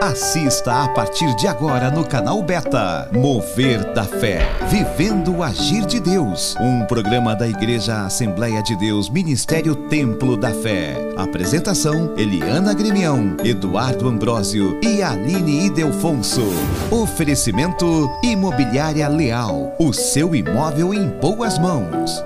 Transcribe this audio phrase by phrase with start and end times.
[0.00, 3.08] Assista a partir de agora no canal Beta.
[3.12, 4.46] Mover da Fé.
[4.68, 6.54] Vivendo o Agir de Deus.
[6.60, 10.94] Um programa da Igreja Assembleia de Deus, Ministério Templo da Fé.
[11.16, 16.42] Apresentação: Eliana Gremião, Eduardo Ambrósio e Aline Idelfonso.
[16.90, 19.74] Oferecimento: Imobiliária Leal.
[19.78, 22.22] O seu imóvel em boas mãos.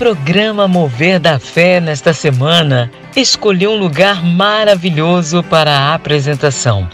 [0.00, 6.88] Programa Mover da Fé nesta semana escolheu um lugar maravilhoso para a apresentação.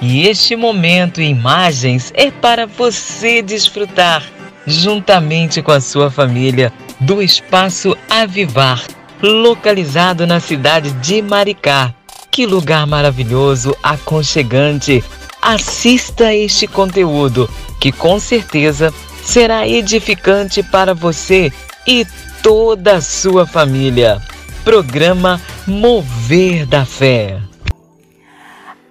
[0.00, 4.24] E este momento e imagens é para você desfrutar,
[4.66, 8.82] juntamente com a sua família, do espaço Avivar,
[9.20, 11.92] localizado na cidade de Maricá.
[12.30, 15.04] Que lugar maravilhoso, aconchegante!
[15.42, 21.52] Assista este conteúdo, que com certeza será edificante para você
[21.86, 22.06] e
[22.46, 24.22] toda a sua família.
[24.62, 27.40] Programa Mover da Fé.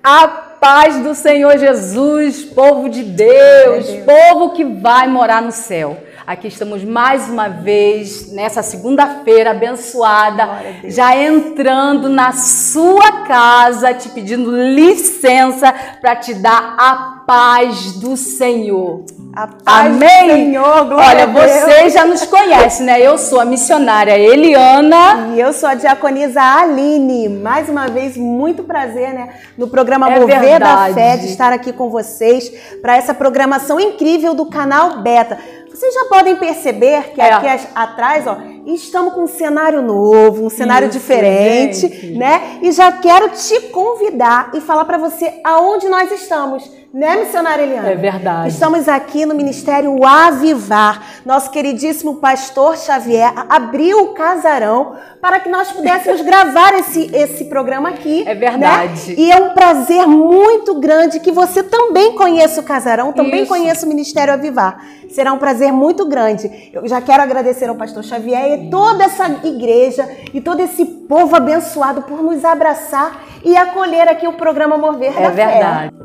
[0.04, 5.98] A paz do Senhor Jesus, povo de Deus, Deus, povo que vai morar no céu.
[6.28, 10.50] Aqui estamos mais uma vez nessa segunda-feira abençoada,
[10.86, 19.06] já entrando na sua casa, te pedindo licença para te dar a paz do Senhor.
[19.36, 20.28] A paz Amém.
[20.28, 23.00] do Senhor, glória Olha, você já nos conhece, né?
[23.00, 25.34] Eu sou a missionária Eliana.
[25.36, 27.28] E eu sou a diaconisa Aline.
[27.30, 29.30] Mais uma vez, muito prazer, né?
[29.58, 30.94] No programa é Mover verdade.
[30.94, 32.50] da Fé, de estar aqui com vocês
[32.82, 35.38] para essa programação incrível do canal Beta.
[35.76, 37.34] Vocês já podem perceber que é.
[37.34, 42.18] aqui atrás, ó, estamos com um cenário novo, um cenário Isso, diferente, gente.
[42.18, 42.60] né?
[42.62, 47.90] E já quero te convidar e falar para você aonde nós estamos né, missionária Eliana?
[47.90, 48.48] É verdade.
[48.48, 51.20] Estamos aqui no Ministério Avivar.
[51.26, 57.90] Nosso queridíssimo pastor Xavier abriu o casarão para que nós pudéssemos gravar esse, esse programa
[57.90, 58.24] aqui.
[58.26, 59.10] É verdade.
[59.10, 59.16] Né?
[59.18, 63.50] E é um prazer muito grande que você também conheça o casarão, também Isso.
[63.50, 64.82] conheça o Ministério Avivar.
[65.10, 66.72] Será um prazer muito grande.
[66.72, 71.36] Eu já quero agradecer ao pastor Xavier e toda essa igreja e todo esse povo
[71.36, 75.96] abençoado por nos abraçar e acolher aqui o programa Mover é da verdade.
[75.98, 76.05] Fé.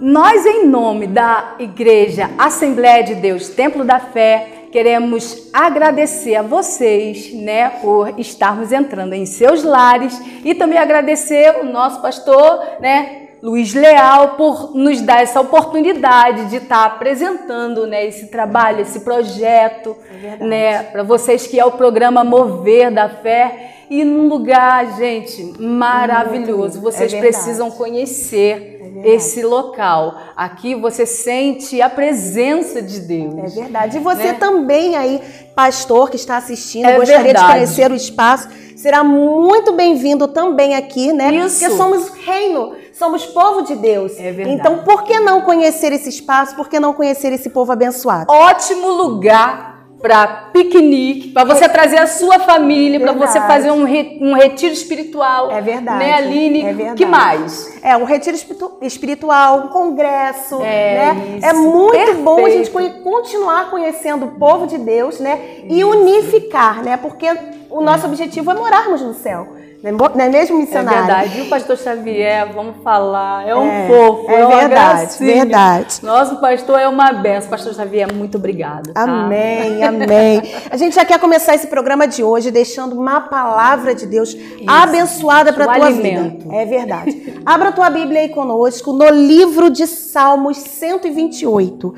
[0.00, 7.32] Nós, em nome da Igreja Assembleia de Deus Templo da Fé, queremos agradecer a vocês,
[7.32, 13.74] né, por estarmos entrando em seus lares e também agradecer o nosso pastor, né, Luiz
[13.74, 20.44] Leal por nos dar essa oportunidade de estar apresentando, né, esse trabalho, esse projeto, é
[20.44, 26.80] né, para vocês que é o programa Mover da Fé e num lugar, gente, maravilhoso.
[26.80, 30.16] Vocês é precisam conhecer é esse local.
[30.36, 33.56] Aqui você sente a presença de Deus.
[33.56, 33.96] É verdade.
[33.96, 34.32] E você né?
[34.34, 35.20] também aí,
[35.54, 37.46] pastor que está assistindo, é gostaria verdade.
[37.46, 41.34] de conhecer o espaço, será muito bem-vindo também aqui, né?
[41.34, 41.60] Isso.
[41.60, 44.18] Porque somos reino, somos povo de Deus.
[44.18, 44.58] É verdade.
[44.58, 46.56] Então, por que não conhecer esse espaço?
[46.56, 48.30] Por que não conhecer esse povo abençoado?
[48.30, 51.68] Ótimo lugar para piquenique, para você é.
[51.68, 55.50] trazer a sua família, para você fazer um, re, um retiro espiritual.
[55.50, 55.98] É verdade.
[55.98, 56.62] Né, Aline?
[56.62, 56.96] É verdade.
[56.96, 57.78] que mais?
[57.82, 58.36] É, um retiro
[58.80, 61.38] espiritual, um congresso, é, né?
[61.42, 62.22] É muito Perfeito.
[62.22, 62.70] bom a gente
[63.02, 65.64] continuar conhecendo o povo de Deus, né?
[65.68, 66.96] E unificar, né?
[66.96, 67.26] Porque
[67.68, 69.57] o nosso objetivo é morarmos no céu.
[69.82, 70.90] Não é mesmo, missionário?
[70.90, 71.38] É verdade.
[71.38, 75.34] E o pastor Xavier, vamos falar, é um é, fofo, é, é uma verdade, gracinha.
[75.34, 76.00] verdade.
[76.02, 77.48] Nosso pastor é uma benção.
[77.48, 78.92] Pastor Xavier, muito obrigado.
[78.92, 79.02] Tá?
[79.02, 80.42] Amém, amém.
[80.68, 84.64] A gente já quer começar esse programa de hoje deixando uma palavra de Deus Isso.
[84.66, 86.42] abençoada para a tua alimento.
[86.42, 86.54] vida.
[86.56, 87.40] É verdade.
[87.46, 91.94] Abra a tua Bíblia aí conosco no livro de Salmos 128.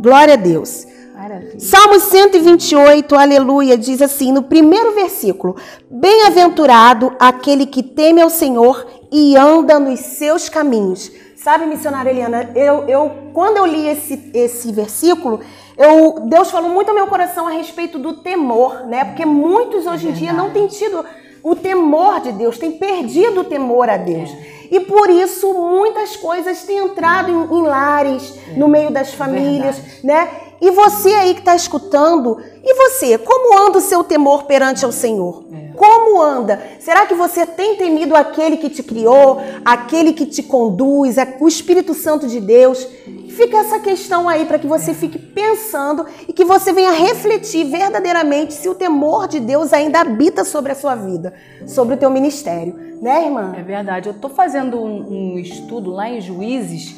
[0.00, 0.91] Glória a Deus.
[1.22, 1.60] Maravilha.
[1.60, 5.54] Salmo 128, aleluia, diz assim no primeiro versículo:
[5.88, 11.12] Bem-aventurado aquele que teme ao Senhor e anda nos seus caminhos.
[11.36, 15.38] Sabe, missionária Eliana, eu, eu quando eu li esse, esse versículo,
[15.78, 19.04] eu, Deus falou muito ao meu coração a respeito do temor, né?
[19.04, 21.04] Porque muitos hoje em dia não têm tido
[21.40, 24.28] o temor de Deus, têm perdido o temor a Deus.
[24.28, 24.62] É.
[24.72, 28.58] E por isso muitas coisas têm entrado em, em lares, é.
[28.58, 30.28] no meio das famílias, né?
[30.62, 34.92] E você aí que está escutando, e você, como anda o seu temor perante o
[34.92, 35.42] Senhor?
[35.52, 35.72] É.
[35.74, 36.62] Como anda?
[36.78, 41.92] Será que você tem temido aquele que te criou, aquele que te conduz, o Espírito
[41.94, 42.86] Santo de Deus?
[43.30, 48.54] Fica essa questão aí para que você fique pensando e que você venha refletir verdadeiramente
[48.54, 51.34] se o temor de Deus ainda habita sobre a sua vida,
[51.66, 53.52] sobre o teu ministério, né, irmã?
[53.58, 54.08] É verdade.
[54.08, 56.94] Eu estou fazendo um, um estudo lá em Juízes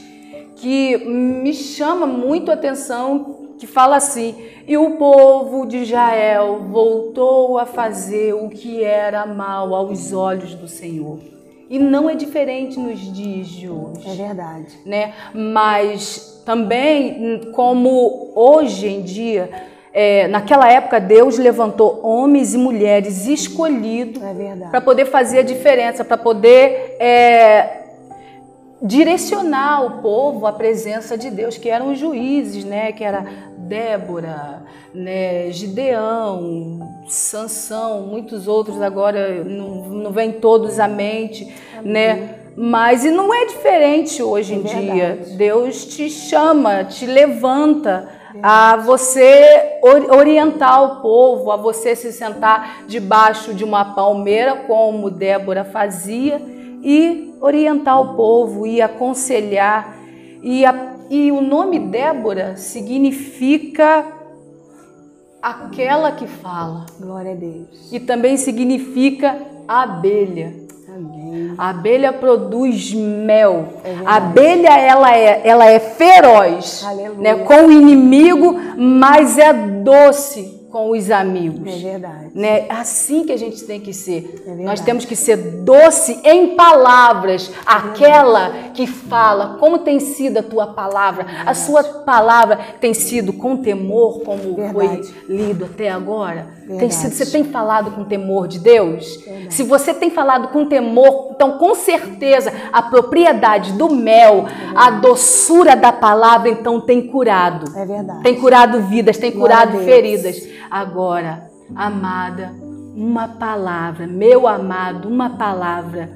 [0.57, 4.35] que me chama muito a atenção que fala assim:
[4.67, 10.69] E o povo de Israel voltou a fazer o que era mal aos olhos do
[10.69, 11.19] Senhor.
[11.69, 14.09] E não é diferente nos dias de hoje.
[14.09, 14.79] É verdade.
[14.85, 15.15] Né?
[15.33, 19.51] Mas também, como hoje em dia,
[19.93, 26.05] é, naquela época Deus levantou homens e mulheres escolhidos é para poder fazer a diferença,
[26.05, 27.84] para poder é,
[28.85, 32.93] direcionar o povo à presença de Deus, que eram os juízes, né?
[32.93, 33.25] Que era
[33.57, 34.63] Débora,
[34.95, 35.51] né?
[35.51, 41.93] Gideão, Sansão, muitos outros agora não, não vem todos à mente, Amém.
[41.93, 42.35] né?
[42.57, 45.19] Mas e não é diferente hoje é em dia.
[45.37, 48.09] Deus te chama, te levanta
[48.43, 49.79] a você
[50.11, 56.41] orientar o povo, a você se sentar debaixo de uma palmeira, como Débora fazia,
[56.83, 59.97] e orientar o povo e aconselhar.
[60.43, 64.07] E, a, e o nome Débora significa
[65.43, 66.87] aquela que fala.
[66.99, 67.93] Glória a Deus.
[67.93, 69.39] E também significa
[69.69, 70.55] abelha.
[70.89, 71.55] Amém.
[71.59, 73.69] A abelha produz mel.
[73.85, 76.87] É a abelha ela é, ela é feroz
[77.19, 81.73] né, com o inimigo, mas é doce com os amigos.
[81.73, 82.31] É verdade.
[82.35, 82.67] Né?
[82.69, 84.43] Assim que a gente tem que ser.
[84.45, 89.57] É Nós temos que ser doce em palavras, é aquela que fala.
[89.61, 91.27] Como tem sido a tua palavra?
[91.47, 94.73] É a sua palavra tem sido com temor, como verdade.
[94.75, 96.49] foi lido até agora?
[96.67, 99.17] Tem sido, você tem falado com temor de Deus?
[99.17, 99.55] Verdade.
[99.55, 105.77] Se você tem falado com temor, então com certeza a propriedade do mel, a doçura
[105.77, 107.71] da palavra, então tem curado.
[107.77, 108.23] É verdade.
[108.23, 110.49] Tem curado vidas, tem Glória curado feridas.
[110.71, 112.53] Agora, amada,
[112.97, 116.11] uma palavra, meu amado, uma palavra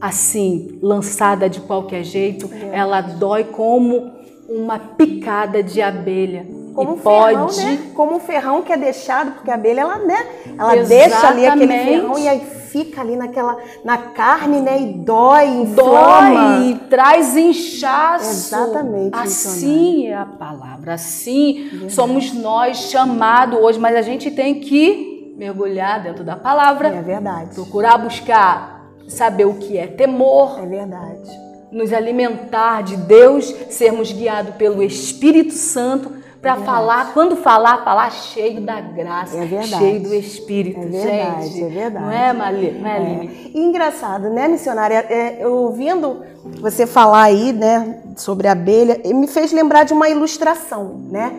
[0.00, 4.12] assim, lançada de qualquer jeito, ela dói como
[4.48, 6.46] uma picada de abelha.
[6.76, 7.54] Como um pode...
[7.54, 7.90] ferrão, né?
[7.94, 10.26] Como um ferrão que é deixado, porque a abelha, ela, né?
[10.58, 10.88] Ela Exatamente.
[10.88, 14.82] deixa ali aquele ferrão e aí fica ali naquela, na carne, né?
[14.82, 16.58] E dói, inflama.
[16.58, 18.30] Dói, traz inchaço.
[18.30, 19.16] Exatamente.
[19.16, 21.92] Assim é a palavra, assim Verdade.
[21.94, 26.88] somos nós chamados hoje, mas a gente tem que mergulhar dentro da palavra.
[26.88, 27.54] É verdade.
[27.54, 30.58] Procurar buscar saber o que é temor.
[30.62, 31.46] É verdade.
[31.72, 38.60] Nos alimentar de Deus, sermos guiados pelo Espírito Santo para falar, quando falar, falar cheio
[38.60, 40.80] da graça, é cheio do Espírito.
[40.80, 41.64] É verdade, gente.
[41.64, 42.04] é verdade.
[42.04, 42.70] Não é, Mali?
[42.72, 43.28] Não é, é.
[43.54, 45.04] E engraçado, né, missionária?
[45.08, 46.22] É, ouvindo
[46.60, 51.32] você falar aí, né, sobre a abelha, me fez lembrar de uma ilustração, né?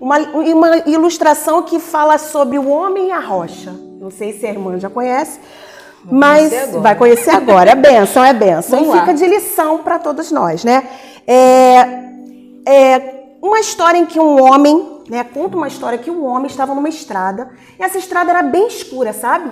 [0.00, 3.72] Uma, uma ilustração que fala sobre o homem e a rocha.
[4.00, 5.38] Não sei se a irmã já conhece,
[6.04, 7.70] Vou mas conhecer vai conhecer agora.
[7.70, 8.80] É benção, é benção.
[8.80, 10.82] Vamos e fica de lição para todos nós, né?
[11.24, 12.02] É,
[12.66, 16.72] é, uma história em que um homem, né, conta uma história que um homem estava
[16.76, 19.50] numa estrada, e essa estrada era bem escura, sabe?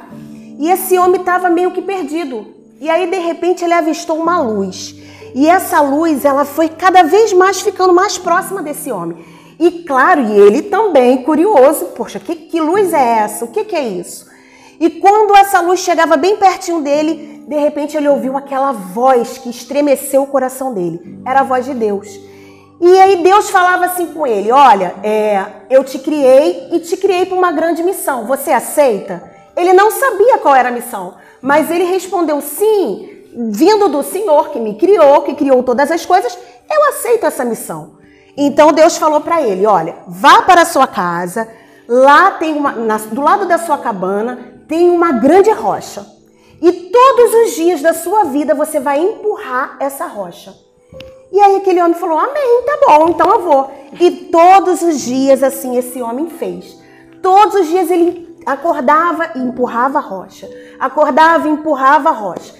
[0.61, 2.47] E esse homem estava meio que perdido.
[2.81, 4.95] E aí de repente ele avistou uma luz.
[5.35, 9.25] E essa luz, ela foi cada vez mais ficando mais próxima desse homem.
[9.59, 13.45] E claro, e ele também curioso, poxa, que, que luz é essa?
[13.45, 14.31] O que, que é isso?
[14.79, 19.51] E quando essa luz chegava bem pertinho dele, de repente ele ouviu aquela voz que
[19.51, 21.21] estremeceu o coração dele.
[21.27, 22.30] Era a voz de Deus.
[22.81, 27.27] E aí Deus falava assim com ele: Olha, é, eu te criei e te criei
[27.27, 28.27] para uma grande missão.
[28.27, 29.23] Você aceita?
[29.56, 34.58] Ele não sabia qual era a missão, mas ele respondeu sim, vindo do Senhor que
[34.58, 36.39] me criou, que criou todas as coisas,
[36.70, 37.99] eu aceito essa missão.
[38.37, 41.49] Então Deus falou para ele: Olha, vá para a sua casa,
[41.87, 46.06] lá tem uma, na, do lado da sua cabana tem uma grande rocha.
[46.63, 50.55] E todos os dias da sua vida você vai empurrar essa rocha.
[51.32, 53.72] E aí aquele homem falou: Amém, tá bom, então eu vou.
[53.99, 56.77] E todos os dias assim esse homem fez.
[57.22, 60.49] Todos os dias ele acordava e empurrava a rocha.
[60.79, 62.55] Acordava e empurrava a rocha.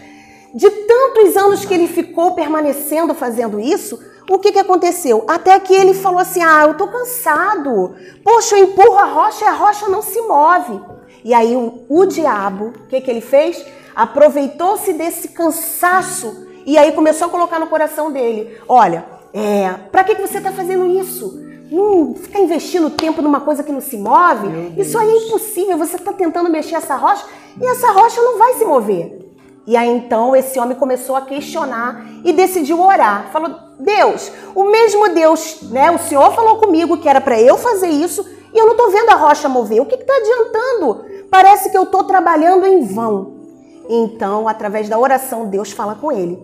[0.55, 3.99] De tantos anos que ele ficou permanecendo fazendo isso,
[4.29, 5.25] o que, que aconteceu?
[5.29, 7.95] Até que ele falou assim: Ah, eu tô cansado.
[8.23, 10.81] Poxa, eu empurro a rocha e a rocha não se move.
[11.25, 13.65] E aí o, o diabo, o que, que ele fez?
[13.95, 20.15] Aproveitou-se desse cansaço e aí começou a colocar no coração dele: olha, é, para que,
[20.15, 21.50] que você está fazendo isso?
[21.73, 24.47] Hum, ficar investindo tempo numa coisa que não se move?
[24.77, 25.77] Isso aí é impossível.
[25.79, 27.25] Você está tentando mexer essa rocha
[27.61, 29.19] e essa rocha não vai se mover.
[29.67, 33.31] E aí então esse homem começou a questionar e decidiu orar.
[33.33, 33.50] Falou:
[33.81, 35.91] Deus, o mesmo Deus, né?
[35.91, 38.25] O Senhor falou comigo que era para eu fazer isso
[38.55, 39.83] e eu não estou vendo a rocha mover.
[39.83, 41.05] O que está adiantando?
[41.29, 43.40] Parece que eu estou trabalhando em vão.
[43.93, 46.39] Então, através da oração, Deus fala com ele.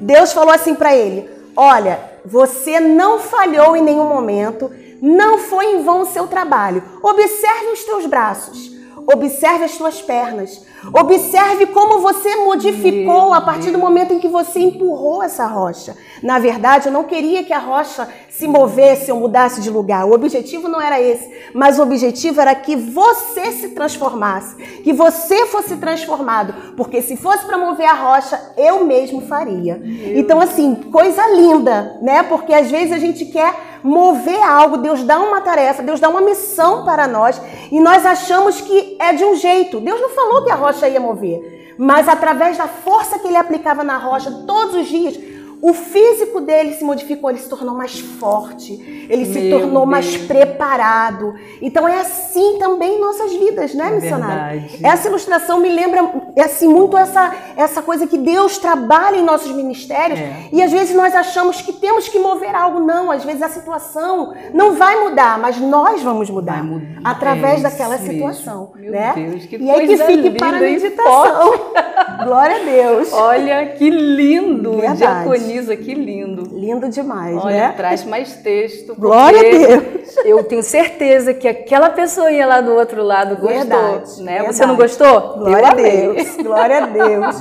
[0.00, 4.68] Deus falou assim para ele: Olha, você não falhou em nenhum momento,
[5.00, 6.82] Não foi em vão o seu trabalho.
[7.00, 8.72] Observe os teus braços.
[9.10, 10.62] Observe as tuas pernas.
[10.92, 15.96] Observe como você modificou a partir do momento em que você empurrou essa rocha.
[16.22, 20.04] Na verdade, eu não queria que a rocha se movesse ou mudasse de lugar.
[20.04, 25.46] O objetivo não era esse, mas o objetivo era que você se transformasse, que você
[25.46, 29.80] fosse transformado, porque se fosse para mover a rocha, eu mesmo faria.
[30.14, 32.22] Então assim, coisa linda, né?
[32.24, 36.20] Porque às vezes a gente quer mover algo, Deus dá uma tarefa, Deus dá uma
[36.20, 39.80] missão para nós e nós achamos que é de um jeito.
[39.80, 43.84] Deus não falou que a rocha ia mover, mas através da força que ele aplicava
[43.84, 45.16] na rocha todos os dias,
[45.60, 48.72] o físico dele se modificou, ele se tornou mais forte,
[49.08, 49.88] ele Meu se tornou Deus.
[49.88, 51.34] mais preparado.
[51.60, 54.60] Então é assim também em nossas vidas, né, é missionário?
[54.60, 54.86] Verdade.
[54.86, 59.50] Essa ilustração me lembra é assim muito essa essa coisa que Deus trabalha em nossos
[59.50, 60.48] ministérios é.
[60.52, 64.34] e às vezes nós achamos que temos que mover algo, não, às vezes a situação
[64.54, 67.00] não vai mudar, mas nós vamos mudar, mudar.
[67.02, 69.12] através é daquela situação, Meu né?
[69.14, 71.52] Deus, que e aí que fique para a meditação.
[72.24, 73.12] Glória a Deus.
[73.12, 76.42] Olha que lindo, Verdade organiza, que lindo.
[76.52, 77.74] Lindo demais, Olha, né?
[77.76, 78.94] traz mais texto.
[78.96, 80.16] Glória a Deus.
[80.24, 84.32] Eu tenho certeza que aquela pessoa lá do outro lado gostou, verdade, né?
[84.34, 84.56] Verdade.
[84.56, 85.38] Você não gostou?
[85.38, 86.36] Glória a Deus.
[86.36, 87.36] Glória a Deus.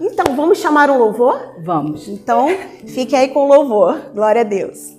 [0.00, 1.54] Então, vamos chamar um louvor?
[1.58, 2.08] Vamos.
[2.08, 2.48] Então,
[2.86, 4.00] fique aí com o louvor.
[4.14, 4.97] Glória a Deus.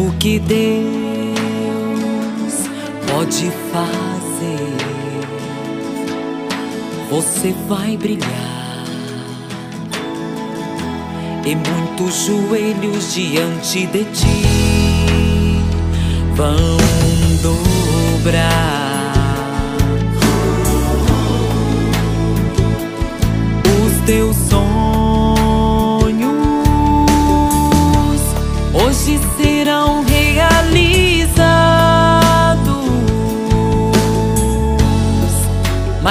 [0.00, 0.60] No que Deus
[3.06, 4.76] pode fazer,
[7.10, 8.84] você vai brilhar
[11.44, 14.42] e muitos joelhos diante de ti
[16.34, 16.56] vão
[17.42, 18.79] dobrar.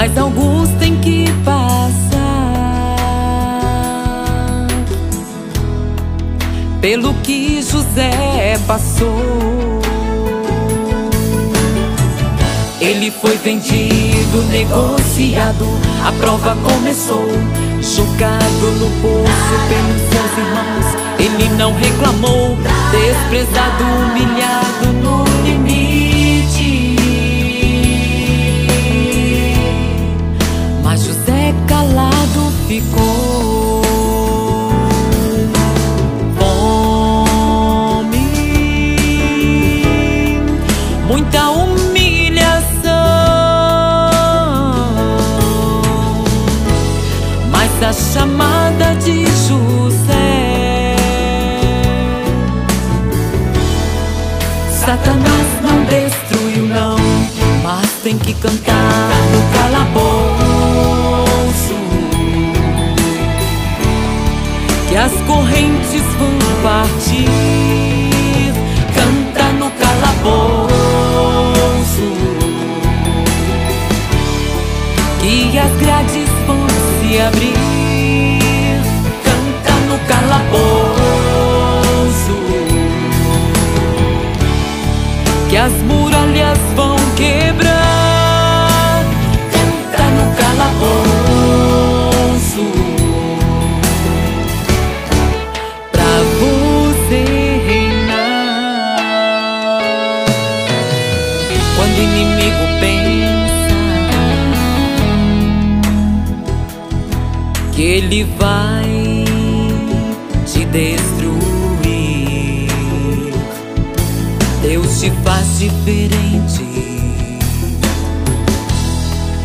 [0.00, 1.76] Mas alguns têm que passar
[6.80, 9.82] pelo que José passou.
[12.80, 15.66] Ele foi vendido, negociado,
[16.02, 17.28] a prova começou.
[17.82, 20.86] Jogado no poço pelos seus irmãos,
[21.18, 22.56] ele não reclamou.
[22.90, 26.19] Desprezado, humilhado no limite.
[32.70, 33.82] Ficou.
[36.38, 38.26] Fome,
[41.08, 41.50] muita
[47.82, 50.94] a chamada de José.
[54.70, 56.96] Satanás não destruiu, não,
[57.64, 60.29] mas tem que cantar no calabouço.
[65.00, 67.26] As correntes vão partir,
[68.94, 70.70] canta no calabouço.
[75.20, 77.60] Que as grades vão se abrir.
[85.50, 87.69] que as muralhas vão quebrar.
[115.70, 116.64] Diferente.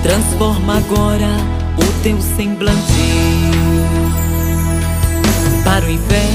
[0.03, 1.29] Transforma agora
[1.77, 2.81] o teu semblante
[5.63, 6.34] para o inferno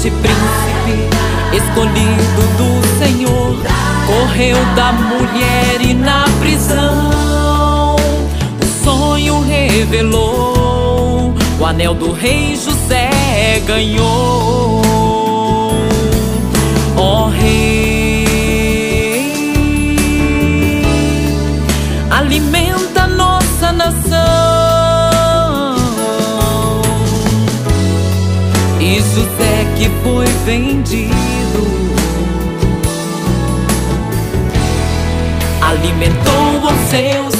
[0.00, 3.56] sacerdote, príncipe, escolhido do Senhor.
[4.06, 7.96] Correu da mulher e na prisão
[8.60, 11.34] o sonho revelou.
[11.58, 14.59] O anel do rei José ganhou.
[30.50, 31.14] Vendido,
[35.62, 37.39] alimentou os seus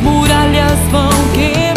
[0.00, 1.67] muralhas vão quebrar.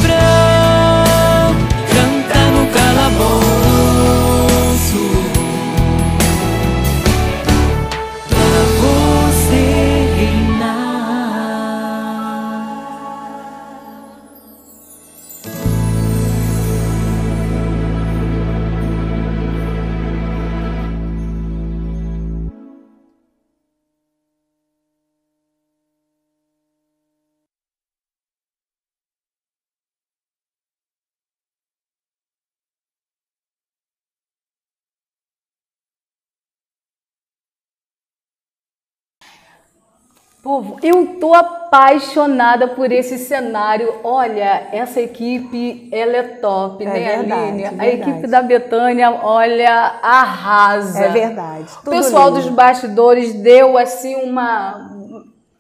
[40.43, 43.93] Povo, eu tô apaixonada por esse cenário.
[44.04, 47.65] Olha, essa equipe, ela é top, É né, verdade, Aline?
[47.65, 48.10] A verdade.
[48.10, 51.06] equipe da Betânia, olha, arrasa.
[51.06, 51.67] É verdade.
[51.86, 52.41] O pessoal lindo.
[52.41, 54.90] dos bastidores deu assim uma.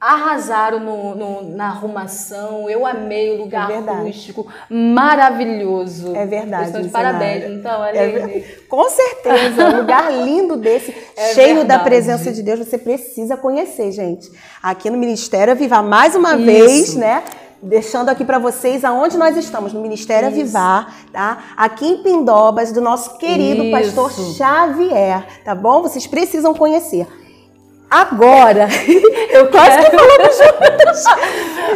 [0.01, 2.67] Arrasaram no, no- na arrumação.
[2.67, 4.47] Eu amei o lugar É acústico.
[4.67, 6.15] Maravilhoso.
[6.15, 7.59] É verdade, estão de parabéns, cenário.
[7.59, 8.19] então, É Aline.
[8.39, 11.83] ver- Com certeza, um lugar lindo desse, É cheio da verdade.
[11.83, 14.27] presença de Deus, você precisa conhecer, gente.
[14.63, 16.45] Aqui no Ministério Avivar, mais uma Isso.
[16.45, 17.23] vez, né?
[17.63, 20.39] Deixando aqui para vocês aonde nós estamos, no Ministério Isso.
[20.39, 21.43] Avivar, tá?
[21.55, 23.71] Aqui em Pindobas, do nosso querido Isso.
[23.95, 25.83] pastor Xavier, tá bom?
[25.83, 27.05] Vocês precisam conhecer.
[27.91, 28.69] Agora,
[29.31, 31.05] eu quase que falamos.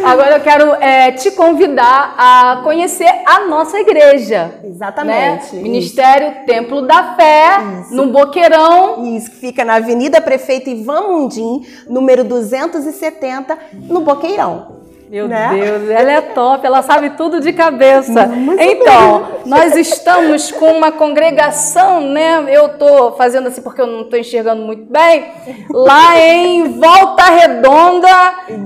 [0.02, 4.54] Agora eu quero é, te convidar a conhecer a nossa igreja.
[4.64, 5.54] Exatamente.
[5.54, 5.62] né?
[5.62, 7.58] Ministério Templo da Fé,
[7.90, 9.14] no Boqueirão.
[9.14, 14.85] Isso, que fica na Avenida Prefeito Ivan Mundim, número 270, no Boqueirão.
[15.08, 15.50] Meu né?
[15.54, 18.28] Deus, ela é top, ela sabe tudo de cabeça.
[18.58, 22.44] então, nós estamos com uma congregação, né?
[22.48, 25.26] Eu tô fazendo assim porque eu não tô enxergando muito bem.
[25.70, 28.08] Lá em Volta Redonda,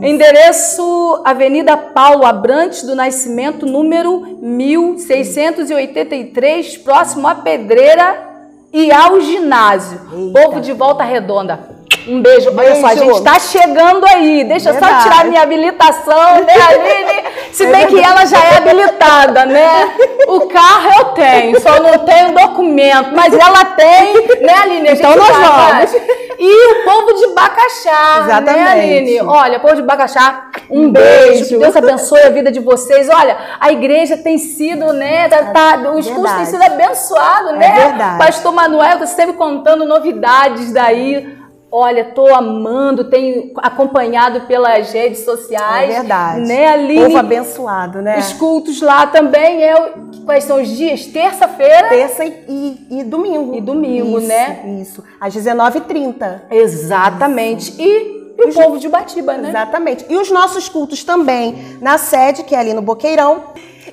[0.01, 8.31] endereço Avenida Paulo Abrantes do Nascimento, número 1683, próximo à Pedreira
[8.73, 10.01] e ao ginásio.
[10.13, 10.41] Eita.
[10.41, 11.80] Povo de Volta Redonda.
[12.07, 12.51] Um beijo.
[12.57, 14.45] Olha só, a gente tá chegando aí.
[14.45, 15.03] Deixa eu só Verdade.
[15.05, 17.25] tirar minha habilitação, né, Aline?
[17.53, 19.93] Se É bem que ela já é habilitada, né?
[20.29, 23.11] O carro eu tenho, só não tenho documento.
[23.15, 24.89] Mas ela tem, né, Aline?
[24.89, 25.95] A Então nós vamos.
[26.43, 28.69] E o povo de Bacaxá, né, Exatamente.
[28.69, 29.21] Aline?
[29.23, 31.09] Olha, povo de Bacaxá, um Um beijo.
[31.33, 31.49] beijo.
[31.49, 33.09] Que Deus abençoe a vida de vocês.
[33.11, 35.29] Olha, a igreja tem sido, né?
[35.29, 36.51] Tá, tá- os cursos têm Verdade.
[36.51, 37.67] sido abençoados, né?
[37.67, 38.19] É verdade.
[38.19, 41.40] Pastor Manuel tá sempre contando novidades daí.
[41.73, 45.89] Olha, tô amando, tenho acompanhado pelas redes É sociais.
[45.95, 46.41] verdade.
[46.41, 47.05] Né, Aline?
[47.05, 48.19] Povo abençoado, né?
[48.19, 49.61] Os cultos lá também.
[49.63, 49.93] Eu,
[50.27, 51.07] quais são os dias?
[51.07, 53.55] Terça-feira Terça e, e- domingo.
[53.55, 54.79] e domingo, Isso, né?
[54.81, 55.05] Isso.
[55.21, 56.43] Às 19h30.
[56.51, 57.81] Exatamente.
[57.81, 59.51] E, e o povo de Batiba, né?
[59.51, 60.05] Exatamente.
[60.09, 63.45] E os nossos cultos também na sede, que é ali no Boqueirão.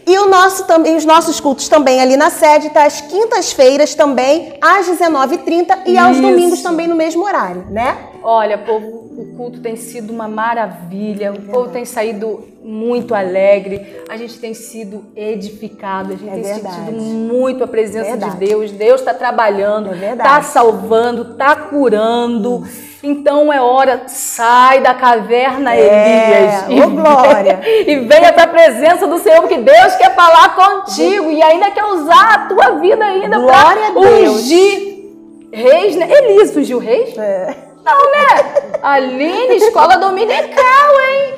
[0.06, 2.86] E o nosso, os nossos cultos também ali na sede, tá?
[2.86, 6.22] Às quintas-feiras também, às 19h30 e aos Isso.
[6.22, 7.98] domingos também no mesmo horário, né?
[8.30, 14.18] Olha, povo, o culto tem sido uma maravilha, o povo tem saído muito alegre, a
[14.18, 16.76] gente tem sido edificado, a gente é tem verdade.
[16.76, 18.34] sentido muito a presença verdade.
[18.34, 18.72] de Deus.
[18.72, 22.68] Deus está trabalhando, está é salvando, está curando.
[23.02, 26.86] Então é hora, sai da caverna, é, Elias.
[26.86, 27.62] Ô, glória!
[27.88, 31.86] e venha para a presença do Senhor, porque Deus quer falar contigo e ainda quer
[31.86, 34.98] usar a tua vida ainda para ungir
[35.50, 36.10] reis, né?
[36.12, 37.18] Elias ungiu reis?
[37.18, 37.68] É.
[37.88, 38.28] Não, né?
[38.84, 41.34] Aline, escola dominical, hein?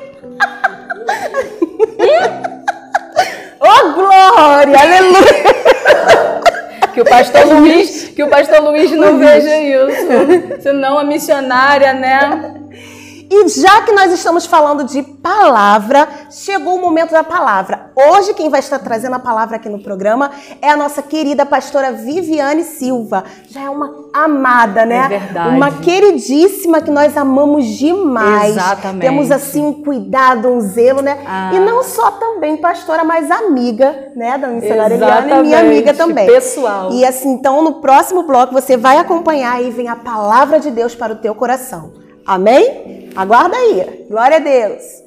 [3.60, 4.80] Ô, oh, glória!
[4.80, 6.40] Aleluia!
[6.92, 10.60] Que o pastor Luiz, que o pastor Luiz não veja isso.
[10.60, 12.56] Senão a missionária, né?
[13.32, 17.92] E já que nós estamos falando de palavra, chegou o momento da palavra.
[17.94, 21.92] Hoje quem vai estar trazendo a palavra aqui no programa é a nossa querida pastora
[21.92, 23.22] Viviane Silva.
[23.48, 25.04] Já é uma amada, né?
[25.04, 25.56] É verdade.
[25.56, 28.56] Uma queridíssima que nós amamos demais.
[28.56, 29.02] Exatamente.
[29.02, 31.20] Temos assim um cuidado, um zelo, né?
[31.24, 31.52] Ah.
[31.54, 36.26] E não só também pastora, mas amiga, né, da missionária Eliana e minha amiga também.
[36.26, 36.90] Pessoal.
[36.90, 40.96] E assim, então no próximo bloco você vai acompanhar e vem a palavra de Deus
[40.96, 41.92] para o teu coração.
[42.26, 42.99] Amém?
[43.16, 44.06] Aguarda aí.
[44.08, 45.00] Glória a Deus.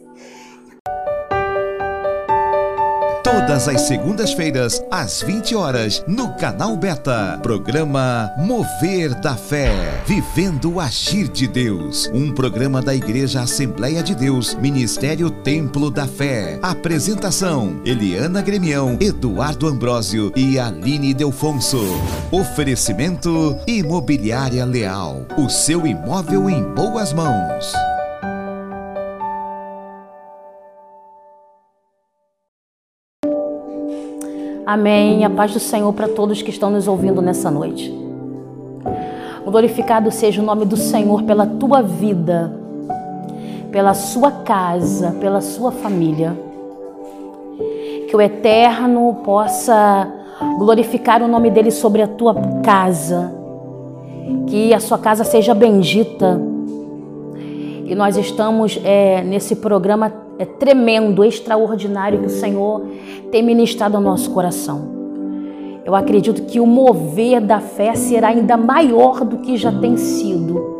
[3.24, 7.40] Todas as segundas-feiras, às 20 horas, no canal Beta.
[7.42, 10.04] Programa Mover da Fé.
[10.06, 12.12] Vivendo o Agir de Deus.
[12.14, 16.60] Um programa da Igreja Assembleia de Deus, Ministério Templo da Fé.
[16.62, 21.80] Apresentação: Eliana Gremião, Eduardo Ambrósio e Aline Delfonso.
[22.32, 25.26] Oferecimento: Imobiliária Leal.
[25.38, 27.74] O seu imóvel em boas mãos.
[34.74, 35.24] Amém.
[35.24, 37.94] A paz do Senhor para todos que estão nos ouvindo nessa noite.
[39.46, 42.52] Glorificado seja o nome do Senhor pela tua vida,
[43.72, 46.36] pela sua casa, pela sua família.
[48.10, 50.12] Que o Eterno possa
[50.58, 52.34] glorificar o nome dele sobre a tua
[52.64, 53.32] casa.
[54.48, 56.42] Que a sua casa seja bendita.
[57.86, 62.86] E nós estamos é, nesse programa é tremendo, extraordinário que o Senhor
[63.32, 64.94] tem ministrado ao nosso coração.
[65.86, 70.74] Eu acredito que o mover da fé será ainda maior do que já tem sido.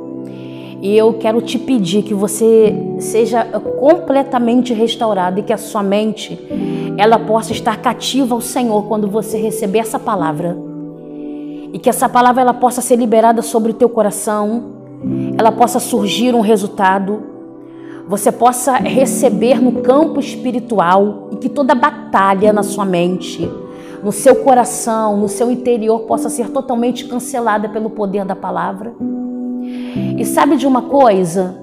[0.82, 3.44] E eu quero te pedir que você seja
[3.80, 6.38] completamente restaurado e que a sua mente
[6.98, 10.58] ela possa estar cativa ao Senhor quando você receber essa palavra.
[11.72, 14.64] E que essa palavra ela possa ser liberada sobre o teu coração,
[15.38, 17.33] ela possa surgir um resultado
[18.08, 23.50] você possa receber no campo espiritual e que toda batalha na sua mente,
[24.04, 28.94] no seu coração, no seu interior possa ser totalmente cancelada pelo poder da palavra.
[30.18, 31.58] E sabe de uma coisa?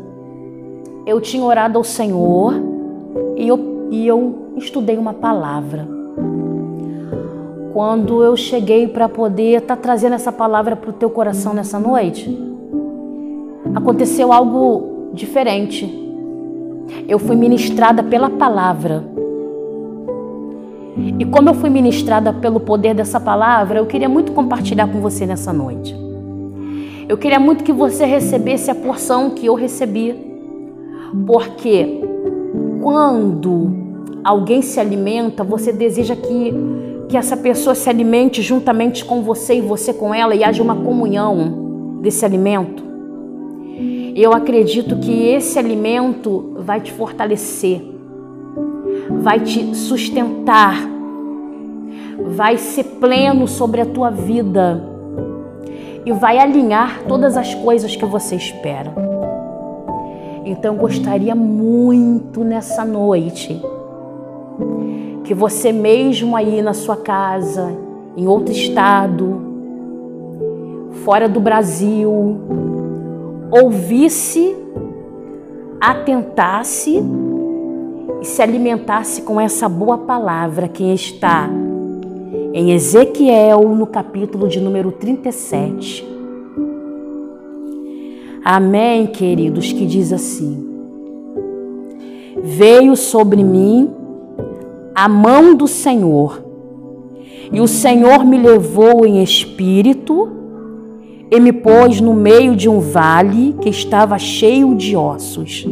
[1.06, 2.54] Eu tinha orado ao Senhor
[3.36, 5.86] e eu, e eu estudei uma palavra.
[7.74, 11.78] Quando eu cheguei para poder estar tá trazendo essa palavra para o teu coração nessa
[11.78, 12.36] noite,
[13.74, 16.09] aconteceu algo diferente
[17.08, 19.04] eu fui ministrada pela palavra.
[21.18, 25.26] E como eu fui ministrada pelo poder dessa palavra, eu queria muito compartilhar com você
[25.26, 25.96] nessa noite.
[27.08, 30.14] Eu queria muito que você recebesse a porção que eu recebi,
[31.26, 32.00] porque
[32.80, 33.70] quando
[34.22, 36.54] alguém se alimenta, você deseja que,
[37.08, 40.76] que essa pessoa se alimente juntamente com você e você com ela e haja uma
[40.76, 42.89] comunhão desse alimento.
[44.14, 47.82] Eu acredito que esse alimento vai te fortalecer,
[49.22, 50.76] vai te sustentar,
[52.36, 54.82] vai ser pleno sobre a tua vida
[56.04, 58.92] e vai alinhar todas as coisas que você espera.
[60.44, 63.60] Então, gostaria muito nessa noite
[65.24, 67.72] que você mesmo aí na sua casa,
[68.16, 69.40] em outro estado,
[71.04, 72.79] fora do Brasil,
[73.50, 74.56] ouvisse,
[75.80, 77.02] atentasse
[78.20, 81.48] e se alimentasse com essa boa palavra que está
[82.52, 86.06] em Ezequiel, no capítulo de número 37.
[88.44, 90.68] Amém, queridos, que diz assim:
[92.42, 93.90] Veio sobre mim
[94.94, 96.42] a mão do Senhor,
[97.52, 100.39] e o Senhor me levou em espírito
[101.30, 105.64] e me pôs no meio de um vale que estava cheio de ossos,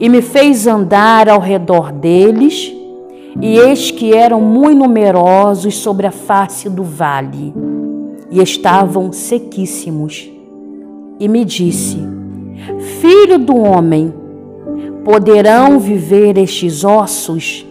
[0.00, 2.74] e me fez andar ao redor deles,
[3.40, 7.54] e eis que eram muito numerosos sobre a face do vale,
[8.30, 10.28] e estavam sequíssimos.
[11.20, 11.98] E me disse:
[13.00, 14.12] Filho do homem,
[15.04, 17.64] poderão viver estes ossos?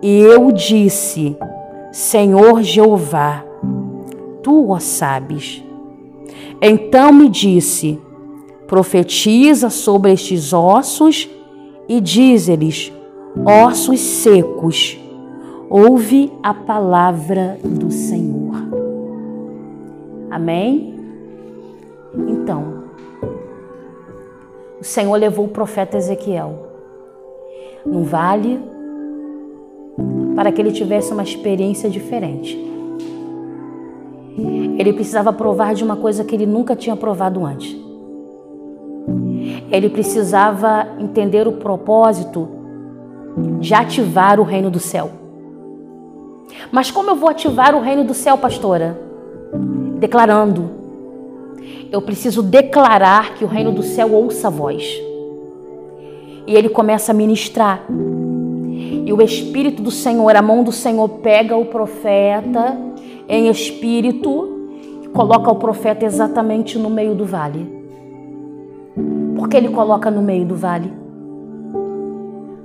[0.00, 1.36] E eu disse:
[1.92, 3.44] Senhor Jeová,
[4.42, 5.67] tu o sabes.
[6.60, 8.00] Então me disse:
[8.66, 11.28] Profetiza sobre estes ossos
[11.88, 12.92] e diz-lhes:
[13.44, 14.98] Ossos secos,
[15.70, 18.56] ouve a palavra do Senhor.
[20.30, 20.94] Amém?
[22.26, 22.84] Então,
[24.80, 26.66] o Senhor levou o profeta Ezequiel
[27.86, 28.60] num vale
[30.34, 32.56] para que ele tivesse uma experiência diferente.
[34.78, 37.76] Ele precisava provar de uma coisa que ele nunca tinha provado antes.
[39.70, 42.48] Ele precisava entender o propósito
[43.60, 45.10] de ativar o reino do céu.
[46.70, 48.98] Mas como eu vou ativar o reino do céu, pastora?
[49.98, 50.70] Declarando.
[51.90, 54.84] Eu preciso declarar que o reino do céu ouça a voz.
[56.46, 57.84] E ele começa a ministrar.
[59.04, 62.76] E o Espírito do Senhor, a mão do Senhor pega o profeta
[63.28, 64.56] em espírito
[65.12, 67.78] coloca o profeta exatamente no meio do vale.
[69.36, 70.90] Por que ele coloca no meio do vale?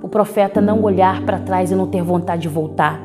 [0.01, 3.01] O profeta não olhar para trás e não ter vontade de voltar.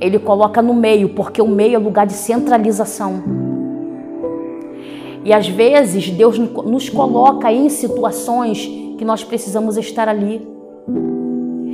[0.00, 3.22] Ele coloca no meio, porque o meio é lugar de centralização.
[5.24, 8.66] E às vezes Deus nos coloca em situações
[8.96, 10.46] que nós precisamos estar ali.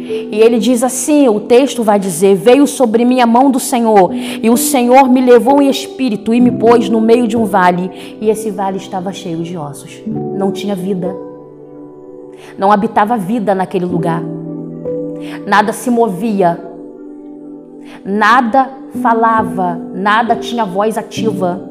[0.06, 4.10] E ele diz assim: o texto vai dizer: Veio sobre mim a mão do Senhor,
[4.14, 7.90] e o Senhor me levou em espírito e me pôs no meio de um vale,
[8.20, 11.16] e esse vale estava cheio de ossos, não tinha vida,
[12.58, 14.22] não habitava vida naquele lugar,
[15.46, 16.60] nada se movia,
[18.04, 21.70] nada falava, nada tinha voz ativa.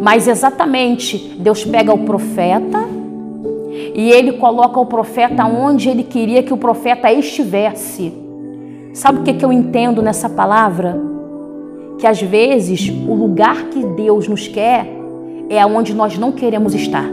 [0.00, 2.91] Mas exatamente, Deus pega o profeta,
[3.94, 8.12] e ele coloca o profeta onde ele queria que o profeta estivesse.
[8.92, 11.00] Sabe o que, eu entendo nessa palavra?
[11.98, 14.86] Que às vezes o lugar que Deus nos quer
[15.48, 17.06] é onde nós não queremos estar.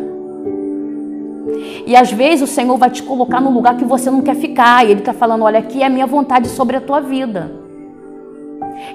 [1.88, 4.86] E às vezes o Senhor vai te colocar no lugar que você não quer ficar.
[4.86, 7.52] E Ele está falando: olha, aqui é a minha vontade sobre a tua vida.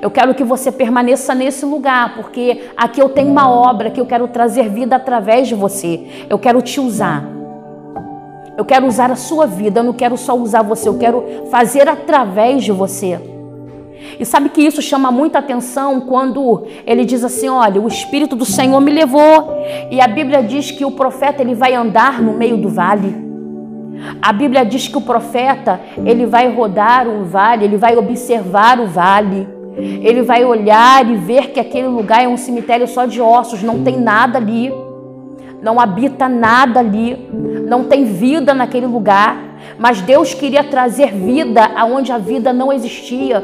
[0.01, 4.07] Eu quero que você permaneça nesse lugar, porque aqui eu tenho uma obra que eu
[4.07, 6.27] quero trazer vida através de você.
[6.29, 7.34] Eu quero te usar.
[8.57, 11.89] Eu quero usar a sua vida, eu não quero só usar você, eu quero fazer
[11.89, 13.21] através de você.
[14.19, 18.45] E sabe que isso chama muita atenção quando ele diz assim: Olha, o Espírito do
[18.45, 19.57] Senhor me levou.
[19.91, 23.25] E a Bíblia diz que o profeta ele vai andar no meio do vale.
[24.21, 28.87] A Bíblia diz que o profeta ele vai rodar um vale, ele vai observar o
[28.87, 29.49] vale.
[29.77, 33.83] Ele vai olhar e ver que aquele lugar é um cemitério só de ossos, não
[33.83, 34.73] tem nada ali
[35.65, 37.17] não habita nada ali,
[37.67, 43.43] não tem vida naquele lugar, mas Deus queria trazer vida aonde a vida não existia.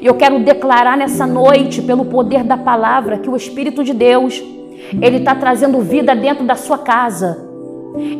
[0.00, 4.40] E eu quero declarar nessa noite, pelo poder da palavra, que o Espírito de Deus,
[5.02, 7.44] ele está trazendo vida dentro da sua casa,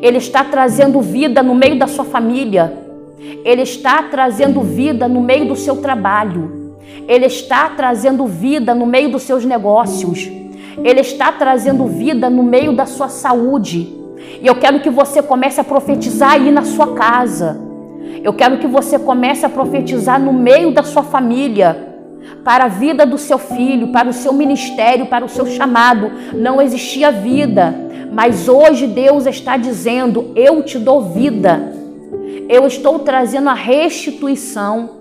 [0.03, 2.79] ele está trazendo vida no meio da sua família,
[3.45, 6.75] ele está trazendo vida no meio do seu trabalho,
[7.07, 10.40] ele está trazendo vida no meio dos seus negócios.
[10.79, 13.97] Ele está trazendo vida no meio da sua saúde.
[14.41, 17.61] E eu quero que você comece a profetizar aí na sua casa.
[18.23, 21.89] Eu quero que você comece a profetizar no meio da sua família,
[22.45, 26.11] para a vida do seu filho, para o seu ministério, para o seu chamado.
[26.35, 27.75] Não existia vida,
[28.13, 31.73] mas hoje Deus está dizendo: Eu te dou vida.
[32.49, 35.01] Eu estou trazendo a restituição.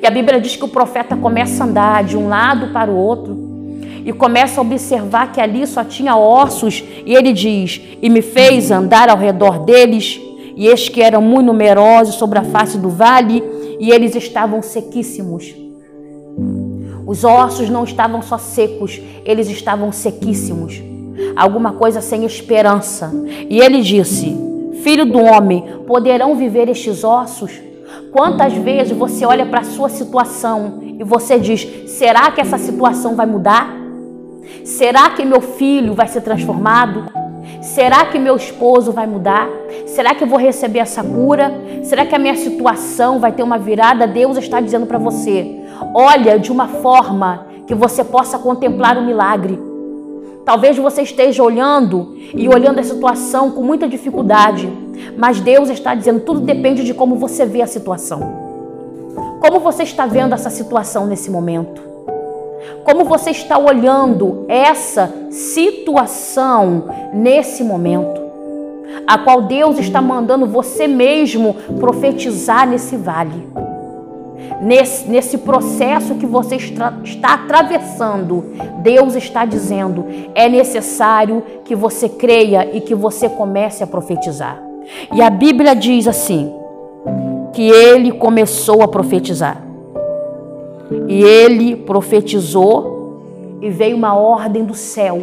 [0.00, 2.96] E a Bíblia diz que o profeta começa a andar de um lado para o
[2.96, 3.43] outro
[4.04, 8.70] e começa a observar que ali só tinha ossos, e ele diz: E me fez
[8.70, 10.20] andar ao redor deles,
[10.56, 13.42] e estes que eram muito numerosos sobre a face do vale,
[13.80, 15.54] e eles estavam sequíssimos.
[17.06, 20.82] Os ossos não estavam só secos, eles estavam sequíssimos.
[21.36, 23.10] Alguma coisa sem esperança.
[23.48, 24.36] E ele disse:
[24.82, 27.52] Filho do homem, poderão viver estes ossos?
[28.12, 33.14] Quantas vezes você olha para a sua situação e você diz: será que essa situação
[33.14, 33.83] vai mudar?
[34.64, 37.04] Será que meu filho vai ser transformado?
[37.60, 39.48] Será que meu esposo vai mudar?
[39.86, 41.52] Será que eu vou receber essa cura?
[41.82, 44.06] Será que a minha situação vai ter uma virada?
[44.06, 45.60] Deus está dizendo para você:
[45.94, 49.58] olha de uma forma que você possa contemplar o milagre.
[50.44, 54.70] Talvez você esteja olhando e olhando a situação com muita dificuldade,
[55.16, 58.44] mas Deus está dizendo: tudo depende de como você vê a situação.
[59.40, 61.93] Como você está vendo essa situação nesse momento?
[62.84, 68.22] Como você está olhando essa situação nesse momento?
[69.06, 73.48] A qual Deus está mandando você mesmo profetizar nesse vale.
[74.60, 82.08] Nesse, nesse processo que você está, está atravessando, Deus está dizendo: é necessário que você
[82.08, 84.62] creia e que você comece a profetizar.
[85.12, 86.52] E a Bíblia diz assim:
[87.52, 89.73] que ele começou a profetizar.
[91.08, 95.22] E ele profetizou e veio uma ordem do céu.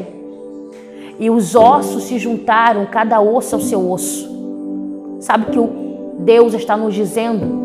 [1.19, 4.29] E os ossos se juntaram, cada osso ao seu osso.
[5.19, 7.61] Sabe que o Deus está nos dizendo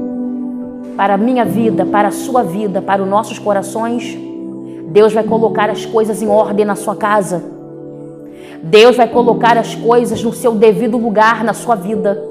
[0.97, 4.17] para a minha vida, para a sua vida, para os nossos corações?
[4.89, 7.43] Deus vai colocar as coisas em ordem na sua casa.
[8.63, 12.23] Deus vai colocar as coisas no seu devido lugar na sua vida.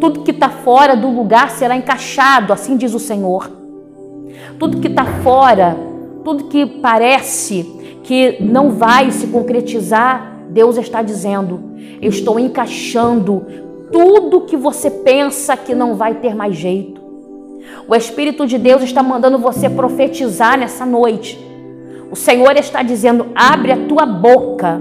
[0.00, 3.63] Tudo que está fora do lugar será encaixado, assim diz o Senhor.
[4.58, 5.76] Tudo que está fora,
[6.24, 11.60] tudo que parece que não vai se concretizar, Deus está dizendo:
[12.00, 13.46] eu estou encaixando
[13.92, 17.02] tudo que você pensa que não vai ter mais jeito.
[17.88, 21.38] O Espírito de Deus está mandando você profetizar nessa noite.
[22.10, 24.80] O Senhor está dizendo: abre a tua boca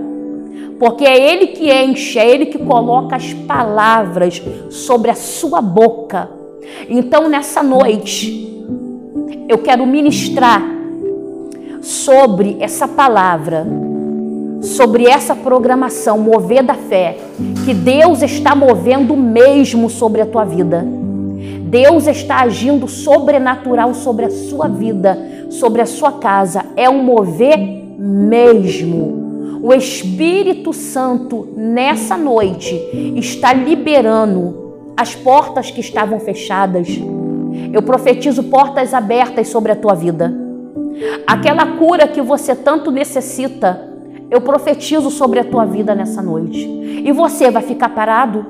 [0.80, 6.30] porque é Ele que enche, é Ele que coloca as palavras sobre a sua boca.
[6.90, 8.66] Então, nessa noite,
[9.48, 10.64] eu quero ministrar
[11.82, 13.68] sobre essa palavra,
[14.62, 17.18] sobre essa programação, mover da fé,
[17.66, 20.86] que Deus está movendo mesmo sobre a tua vida.
[21.66, 25.18] Deus está agindo sobrenatural sobre a sua vida,
[25.50, 26.66] sobre a sua casa.
[26.76, 27.58] É um mover
[27.98, 29.24] mesmo
[29.64, 32.76] o Espírito Santo nessa noite
[33.16, 36.90] está liberando as portas que estavam fechadas.
[37.74, 40.32] Eu profetizo portas abertas sobre a tua vida.
[41.26, 43.90] Aquela cura que você tanto necessita,
[44.30, 46.60] eu profetizo sobre a tua vida nessa noite.
[47.04, 48.46] E você vai ficar parado?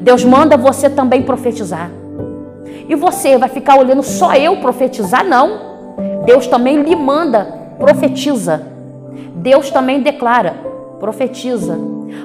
[0.00, 1.90] Deus manda você também profetizar.
[2.88, 5.24] E você vai ficar olhando só eu profetizar?
[5.24, 5.72] Não.
[6.24, 7.44] Deus também lhe manda,
[7.78, 8.66] profetiza.
[9.36, 10.54] Deus também declara,
[10.98, 11.78] profetiza,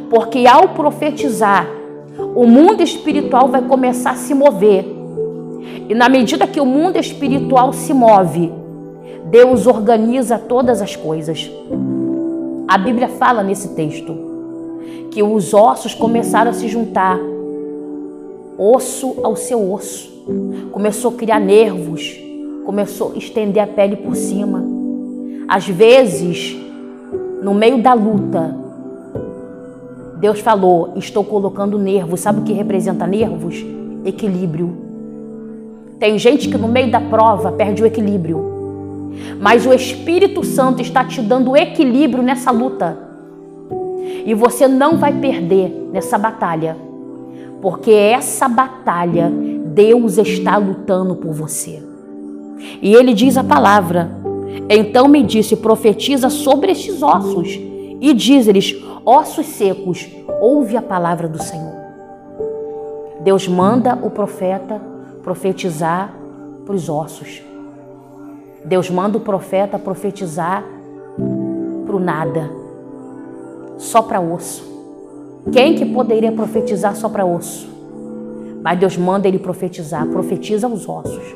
[0.09, 1.67] porque ao profetizar,
[2.33, 4.96] o mundo espiritual vai começar a se mover.
[5.89, 8.51] E na medida que o mundo espiritual se move,
[9.29, 11.49] Deus organiza todas as coisas.
[12.67, 14.15] A Bíblia fala nesse texto
[15.11, 17.17] que os ossos começaram a se juntar,
[18.57, 20.15] osso ao seu osso.
[20.71, 22.19] Começou a criar nervos,
[22.65, 24.63] começou a estender a pele por cima.
[25.47, 26.57] Às vezes,
[27.41, 28.55] no meio da luta,
[30.19, 32.19] Deus falou: Estou colocando nervos.
[32.19, 33.65] Sabe o que representa nervos?
[34.03, 34.86] Equilíbrio.
[35.99, 38.55] Tem gente que no meio da prova perde o equilíbrio.
[39.39, 42.97] Mas o Espírito Santo está te dando equilíbrio nessa luta.
[44.25, 46.77] E você não vai perder nessa batalha.
[47.61, 49.31] Porque essa batalha
[49.65, 51.81] Deus está lutando por você.
[52.81, 54.11] E ele diz a palavra:
[54.69, 57.59] então me disse: profetiza sobre estes ossos.
[57.99, 60.07] E diz-lhes: ossos secos,
[60.39, 61.75] ouve a palavra do Senhor.
[63.21, 64.79] Deus manda o profeta
[65.27, 66.13] profetizar
[66.65, 67.43] para os ossos.
[68.63, 70.63] Deus manda o profeta profetizar
[71.85, 72.49] para o nada,
[73.77, 74.63] só para osso.
[75.51, 77.67] Quem que poderia profetizar só para osso?
[78.63, 81.35] Mas Deus manda ele profetizar, profetiza os ossos.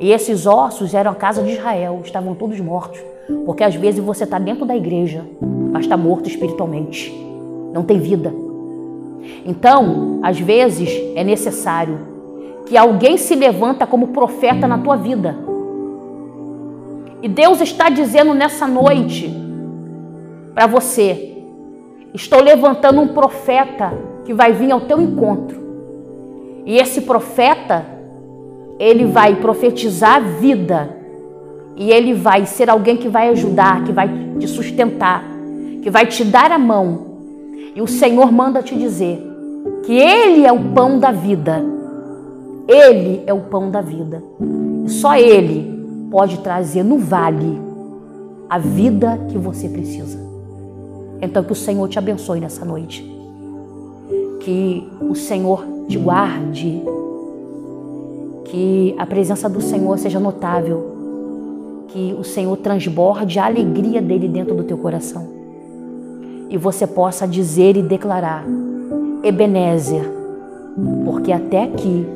[0.00, 2.98] E esses ossos eram a casa de Israel, estavam todos mortos.
[3.44, 5.26] Porque às vezes você está dentro da igreja,
[5.70, 7.12] mas está morto espiritualmente.
[7.74, 8.32] Não tem vida.
[9.44, 12.16] Então, às vezes é necessário
[12.68, 15.34] que alguém se levanta como profeta na tua vida.
[17.22, 19.34] E Deus está dizendo nessa noite
[20.54, 21.38] para você:
[22.12, 23.92] estou levantando um profeta
[24.24, 25.66] que vai vir ao teu encontro.
[26.66, 27.86] E esse profeta
[28.78, 30.96] ele vai profetizar vida
[31.74, 34.08] e ele vai ser alguém que vai ajudar, que vai
[34.38, 35.24] te sustentar,
[35.82, 37.06] que vai te dar a mão.
[37.74, 39.24] E o Senhor manda te dizer
[39.84, 41.77] que ele é o pão da vida.
[42.68, 44.22] Ele é o pão da vida.
[44.86, 47.58] Só ele pode trazer no vale
[48.48, 50.18] a vida que você precisa.
[51.20, 53.02] Então que o Senhor te abençoe nessa noite.
[54.40, 56.82] Que o Senhor te guarde
[58.44, 64.54] que a presença do Senhor seja notável, que o Senhor transborde a alegria dele dentro
[64.54, 65.38] do teu coração
[66.50, 68.44] e você possa dizer e declarar:
[69.22, 70.10] Ebenezer,
[71.04, 72.06] porque até aqui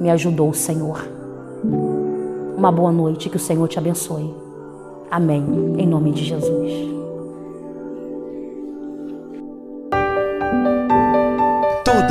[0.00, 1.06] me ajudou o Senhor.
[2.56, 4.34] uma boa noite, que o Senhor te abençoe.
[5.10, 5.44] Amém.
[5.78, 6.97] Em nome de Jesus.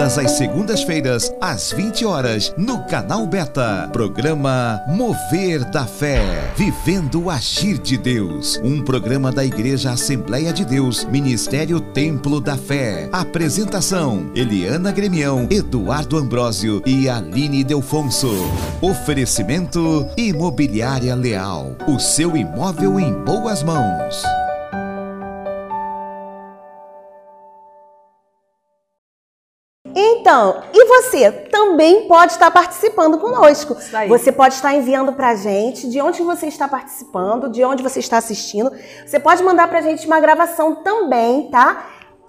[0.07, 3.89] Todas as segundas-feiras, às 20 horas, no canal Beta.
[3.91, 6.49] Programa Mover da Fé.
[6.55, 8.57] Vivendo o Agir de Deus.
[8.63, 13.09] Um programa da Igreja Assembleia de Deus, Ministério Templo da Fé.
[13.11, 18.31] Apresentação: Eliana Gremião, Eduardo Ambrósio e Aline Delfonso.
[18.79, 21.75] Oferecimento: Imobiliária Leal.
[21.85, 24.23] O seu imóvel em boas mãos.
[30.27, 33.77] Então, e você também pode estar participando conosco.
[34.09, 37.99] Você pode estar enviando para a gente de onde você está participando, de onde você
[37.99, 38.69] está assistindo.
[39.05, 41.85] Você pode mandar para a gente uma gravação também, tá?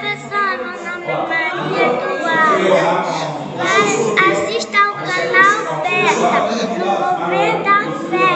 [0.00, 0.56] pessoal.
[0.58, 0.66] Meu
[1.22, 1.47] nome é
[1.88, 3.38] Eduarda.
[4.30, 6.30] Assista ao canal Beta
[6.78, 7.78] no Mover da
[8.10, 8.34] Fé.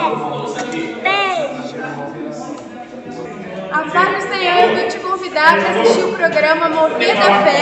[1.03, 1.77] Beijo.
[3.71, 7.61] A paz do Senhor, eu vou te convidar para assistir o programa Mover da Fé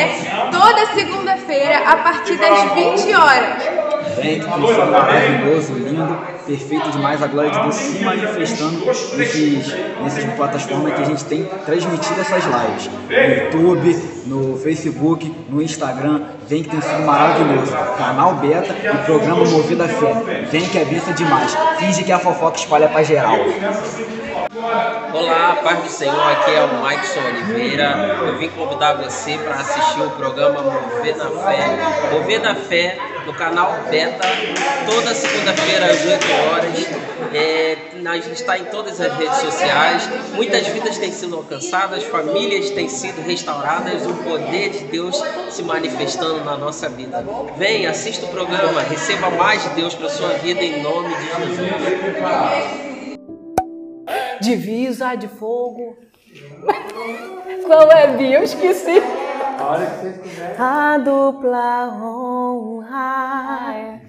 [0.52, 3.82] toda segunda-feira a partir das 20 horas
[4.22, 10.24] evento que foi maravilhoso, lindo, perfeito demais, a glória de Deus se manifestando nesses, nessas
[10.34, 12.90] plataformas que a gente tem transmitido essas lives.
[13.54, 17.72] No YouTube, no Facebook, no Instagram, vem que tem sido maravilhoso.
[17.98, 20.48] Canal Beta e programa Movida Fé.
[20.52, 21.56] Vem que é benção demais.
[21.80, 23.38] Finge que a fofoca espalha pra geral.
[25.14, 28.18] Olá, paz do Senhor, aqui é o Maikson Oliveira.
[28.26, 31.80] Eu vim convidar você para assistir o programa Mover da Fé.
[32.12, 34.28] Mover da Fé no canal Beta,
[34.86, 36.88] toda segunda-feira às 8 horas.
[37.34, 40.10] É, a gente está em todas as redes sociais.
[40.34, 46.44] Muitas vidas têm sido alcançadas, famílias têm sido restauradas, o poder de Deus se manifestando
[46.44, 47.24] na nossa vida.
[47.58, 52.92] Vem, assista o programa, receba mais de Deus para sua vida em nome de Jesus
[54.42, 55.96] divisa de fogo.
[57.66, 58.40] Qual é, Bia?
[58.40, 59.02] Eu esqueci.
[60.58, 64.01] A dupla honra ah, é.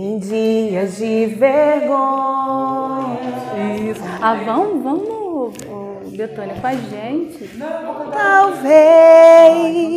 [0.00, 3.18] Em dias de vergonha.
[3.90, 4.00] Isso.
[4.22, 5.54] Ah, vamos, vamos,
[6.16, 7.50] Betânia, com a gente.
[8.10, 8.66] Talvez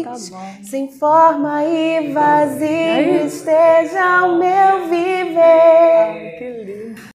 [0.04, 0.16] tá
[0.62, 6.36] sem forma e vazio esteja o meu viver.
[6.38, 7.13] que lindo.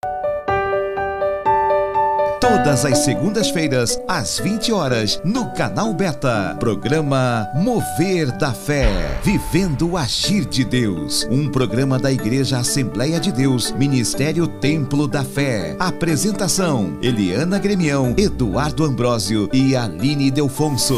[2.49, 6.57] Todas as segundas-feiras, às 20 horas, no canal Beta.
[6.59, 9.21] Programa Mover da Fé.
[9.23, 11.29] Vivendo o Agir de Deus.
[11.31, 15.77] Um programa da Igreja Assembleia de Deus, Ministério Templo da Fé.
[15.79, 20.97] Apresentação: Eliana Gremião, Eduardo Ambrósio e Aline Delfonso.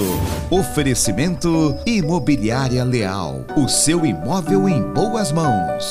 [0.50, 3.44] Oferecimento: Imobiliária Leal.
[3.56, 5.90] O seu imóvel em boas mãos.